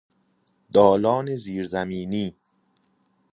دالان 0.71 1.35
زیر 1.35 1.63
زمینی 1.63 2.35